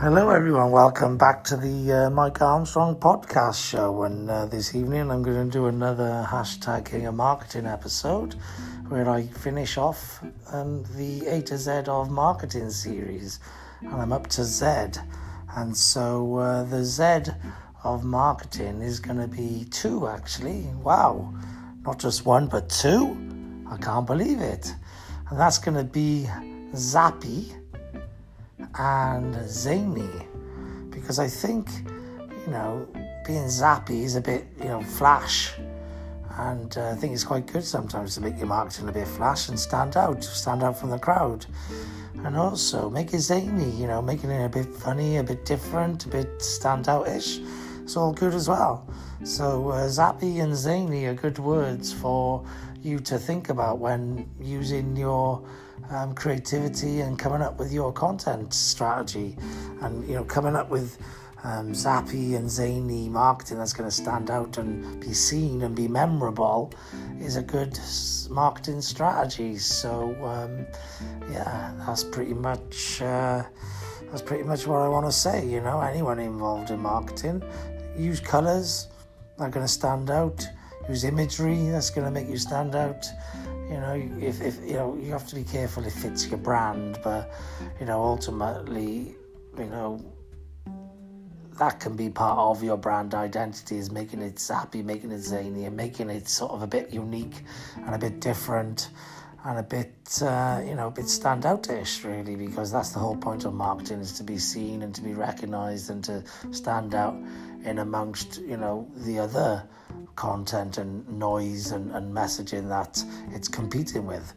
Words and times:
Hello, 0.00 0.30
everyone. 0.30 0.70
Welcome 0.70 1.18
back 1.18 1.42
to 1.46 1.56
the 1.56 1.92
uh, 1.92 2.10
Mike 2.10 2.40
Armstrong 2.40 2.94
podcast 2.94 3.68
show. 3.68 4.04
And 4.04 4.30
uh, 4.30 4.46
this 4.46 4.72
evening, 4.76 5.10
I'm 5.10 5.24
going 5.24 5.50
to 5.50 5.50
do 5.50 5.66
another 5.66 6.24
hashtag 6.30 6.88
King 6.88 7.06
of 7.06 7.16
Marketing 7.16 7.66
episode 7.66 8.34
where 8.90 9.10
I 9.10 9.26
finish 9.26 9.76
off 9.76 10.22
um, 10.52 10.84
the 10.94 11.26
A 11.26 11.42
to 11.42 11.58
Z 11.58 11.88
of 11.88 12.12
marketing 12.12 12.70
series. 12.70 13.40
And 13.80 13.94
I'm 13.94 14.12
up 14.12 14.28
to 14.28 14.44
Z. 14.44 15.00
And 15.56 15.76
so 15.76 16.36
uh, 16.36 16.62
the 16.62 16.84
Z 16.84 17.32
of 17.82 18.04
marketing 18.04 18.82
is 18.82 19.00
going 19.00 19.18
to 19.18 19.26
be 19.26 19.64
two, 19.64 20.06
actually. 20.06 20.60
Wow. 20.80 21.34
Not 21.84 21.98
just 21.98 22.24
one, 22.24 22.46
but 22.46 22.68
two. 22.68 23.18
I 23.68 23.76
can't 23.78 24.06
believe 24.06 24.40
it. 24.40 24.72
And 25.28 25.40
that's 25.40 25.58
going 25.58 25.76
to 25.76 25.82
be 25.82 26.28
Zappy 26.72 27.52
and 28.78 29.34
zany 29.48 30.08
because 30.90 31.18
I 31.18 31.28
think, 31.28 31.68
you 32.46 32.52
know, 32.52 32.88
being 33.26 33.44
zappy 33.44 34.02
is 34.04 34.16
a 34.16 34.20
bit, 34.20 34.46
you 34.58 34.66
know, 34.66 34.82
flash. 34.82 35.52
And 36.38 36.76
uh, 36.78 36.90
I 36.90 36.94
think 36.94 37.12
it's 37.12 37.24
quite 37.24 37.46
good 37.46 37.64
sometimes 37.64 38.14
to 38.14 38.20
make 38.20 38.38
your 38.38 38.46
marketing 38.46 38.88
a 38.88 38.92
bit 38.92 39.08
flash 39.08 39.48
and 39.48 39.58
stand 39.58 39.96
out, 39.96 40.22
stand 40.22 40.62
out 40.62 40.78
from 40.78 40.90
the 40.90 40.98
crowd. 40.98 41.46
And 42.24 42.36
also 42.36 42.88
make 42.88 43.12
it 43.12 43.20
zany, 43.20 43.70
you 43.70 43.86
know, 43.86 44.00
making 44.00 44.30
it 44.30 44.44
a 44.44 44.48
bit 44.48 44.66
funny, 44.66 45.16
a 45.16 45.24
bit 45.24 45.44
different, 45.44 46.06
a 46.06 46.08
bit 46.08 46.38
standout-ish. 46.38 47.40
It's 47.88 47.96
all 47.96 48.12
good 48.12 48.34
as 48.34 48.50
well. 48.50 48.86
So 49.24 49.70
uh, 49.70 49.88
zappy 49.88 50.42
and 50.42 50.54
zany 50.54 51.06
are 51.06 51.14
good 51.14 51.38
words 51.38 51.90
for 51.90 52.44
you 52.82 52.98
to 52.98 53.18
think 53.18 53.48
about 53.48 53.78
when 53.78 54.28
using 54.38 54.94
your 54.94 55.42
um, 55.88 56.14
creativity 56.14 57.00
and 57.00 57.18
coming 57.18 57.40
up 57.40 57.58
with 57.58 57.72
your 57.72 57.90
content 57.90 58.52
strategy. 58.52 59.38
And 59.80 60.06
you 60.06 60.16
know 60.16 60.24
coming 60.24 60.54
up 60.54 60.68
with 60.68 60.98
um, 61.44 61.72
zappy 61.72 62.36
and 62.36 62.50
zany 62.50 63.08
marketing 63.08 63.56
that's 63.56 63.72
going 63.72 63.88
to 63.88 63.96
stand 63.96 64.30
out 64.30 64.58
and 64.58 65.00
be 65.00 65.14
seen 65.14 65.62
and 65.62 65.74
be 65.74 65.88
memorable 65.88 66.74
is 67.18 67.36
a 67.36 67.42
good 67.42 67.80
marketing 68.28 68.82
strategy. 68.82 69.56
So 69.56 70.14
um, 70.26 70.66
yeah 71.32 71.72
that's 71.86 72.04
pretty 72.04 72.34
much 72.34 73.00
uh, 73.00 73.44
that's 74.10 74.20
pretty 74.20 74.44
much 74.44 74.66
what 74.66 74.82
I 74.82 74.88
want 74.88 75.06
to 75.06 75.12
say 75.12 75.46
you 75.46 75.62
know 75.62 75.80
anyone 75.80 76.18
involved 76.18 76.70
in 76.70 76.80
marketing 76.80 77.42
use 77.98 78.20
colors 78.20 78.88
that 79.36 79.44
are 79.44 79.50
going 79.50 79.66
to 79.66 79.72
stand 79.72 80.10
out 80.10 80.46
use 80.88 81.04
imagery 81.04 81.68
that's 81.70 81.90
going 81.90 82.04
to 82.04 82.10
make 82.10 82.28
you 82.28 82.38
stand 82.38 82.74
out. 82.74 83.06
You 83.68 83.74
know, 83.74 84.10
if, 84.20 84.40
if 84.40 84.58
you 84.64 84.74
know, 84.74 84.96
you 84.96 85.12
have 85.12 85.26
to 85.28 85.34
be 85.34 85.44
careful 85.44 85.84
if 85.84 86.04
it's 86.04 86.26
your 86.26 86.38
brand, 86.38 86.98
but 87.04 87.30
you 87.78 87.86
know, 87.86 88.02
ultimately, 88.02 89.14
you 89.58 89.66
know, 89.66 90.02
that 91.58 91.80
can 91.80 91.94
be 91.94 92.08
part 92.08 92.38
of 92.38 92.62
your 92.62 92.76
brand 92.76 93.14
identity 93.14 93.76
is 93.76 93.90
making 93.90 94.22
it 94.22 94.36
zappy, 94.36 94.82
making 94.82 95.10
it 95.10 95.20
zany, 95.20 95.64
and 95.64 95.76
making 95.76 96.08
it 96.08 96.28
sort 96.28 96.52
of 96.52 96.62
a 96.62 96.66
bit 96.66 96.90
unique 96.90 97.42
and 97.84 97.94
a 97.94 97.98
bit 97.98 98.20
different 98.20 98.90
and 99.44 99.58
a 99.58 99.62
bit, 99.62 100.18
uh, 100.22 100.60
you 100.66 100.74
know, 100.74 100.88
a 100.88 100.90
bit 100.90 101.04
standoutish, 101.04 102.04
really, 102.04 102.36
because 102.36 102.72
that's 102.72 102.90
the 102.90 102.98
whole 102.98 103.16
point 103.16 103.44
of 103.44 103.54
marketing 103.54 104.00
is 104.00 104.12
to 104.14 104.24
be 104.24 104.38
seen 104.38 104.82
and 104.82 104.94
to 104.94 105.02
be 105.02 105.14
recognised 105.14 105.90
and 105.90 106.02
to 106.04 106.24
stand 106.50 106.94
out 106.94 107.14
in 107.64 107.78
amongst, 107.78 108.40
you 108.42 108.56
know, 108.56 108.90
the 108.96 109.18
other 109.18 109.62
content 110.16 110.78
and 110.78 111.08
noise 111.08 111.70
and, 111.70 111.90
and 111.92 112.14
messaging 112.14 112.68
that 112.68 113.02
it's 113.30 113.48
competing 113.48 114.06
with. 114.06 114.34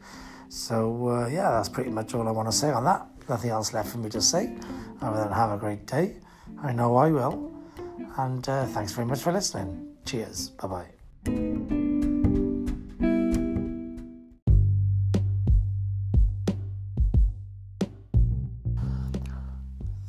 So, 0.50 1.10
uh, 1.10 1.28
yeah, 1.28 1.50
that's 1.52 1.70
pretty 1.70 1.90
much 1.90 2.14
all 2.14 2.28
I 2.28 2.32
want 2.32 2.50
to 2.50 2.56
say 2.56 2.70
on 2.70 2.84
that. 2.86 3.08
Nothing 3.30 3.52
else 3.52 3.74
left 3.74 3.90
for 3.90 3.98
me 3.98 4.10
to 4.10 4.22
say 4.22 4.56
other 5.02 5.24
than 5.24 5.32
have 5.32 5.52
a 5.52 5.58
great 5.58 5.88
day. 5.88 6.18
I 6.62 6.74
know 6.74 6.98
I 6.98 7.10
will. 7.10 7.52
And 8.18 8.48
uh, 8.48 8.66
thanks 8.68 8.92
very 8.92 9.08
much 9.08 9.22
for 9.22 9.32
listening. 9.32 9.96
Cheers. 10.06 10.50
Bye 10.50 10.68
bye. 10.68 11.01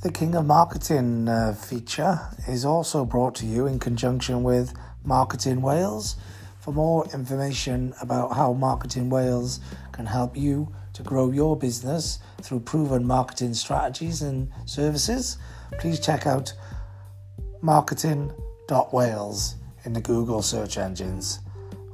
The 0.03 0.11
King 0.11 0.35
of 0.35 0.45
Marketing 0.47 1.29
uh, 1.29 1.55
feature 1.55 2.19
is 2.49 2.65
also 2.65 3.05
brought 3.05 3.37
to 3.37 3.47
you 3.47 3.69
in 3.69 3.79
conjunction 3.79 4.43
with 4.43 4.75
Marketing 5.05 5.63
Wales. 5.63 6.17
For 6.59 6.73
more 6.73 7.07
information 7.15 7.95
about 8.03 8.33
how 8.33 8.53
Marketing 8.53 9.11
Wales 9.11 9.61
can 9.93 10.07
help 10.07 10.37
you 10.37 10.75
to 10.95 11.05
grow 11.05 11.31
your 11.31 11.57
business 11.57 12.19
through 12.41 12.59
proven 12.61 13.07
marketing 13.07 13.55
strategies 13.55 14.23
and 14.23 14.51
services, 14.67 15.39
please 15.79 16.01
check 16.01 16.27
out 16.27 16.53
marketing.wales 17.61 19.55
in 19.85 19.93
the 19.93 20.01
Google 20.01 20.43
search 20.43 20.79
engines 20.79 21.39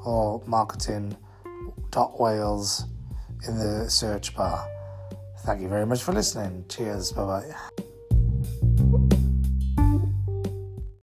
or 0.03 0.43
marketing.wales 0.47 2.87
in 3.47 3.59
the 3.59 3.91
search 3.91 4.35
bar. 4.35 4.67
Thank 5.41 5.61
you 5.61 5.69
very 5.69 5.85
much 5.85 6.03
for 6.03 6.13
listening. 6.13 6.65
Cheers. 6.71 7.13
Bye 7.13 7.27
bye. 7.27 7.55